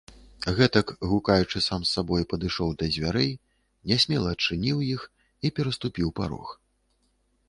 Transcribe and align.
Гэтак, 0.59 0.87
гукаючы 1.09 1.59
сам 1.65 1.83
з 1.83 1.91
сабой, 1.97 2.23
падышоў 2.31 2.71
да 2.79 2.85
дзвярэй, 2.95 3.29
нясмела 3.91 4.31
адчыніў 4.37 4.77
іх 4.95 5.01
і 5.47 5.53
пераступіў 5.61 6.07
парог. 6.21 6.47